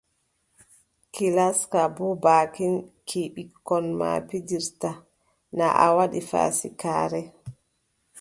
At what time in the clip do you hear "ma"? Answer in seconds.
3.99-4.09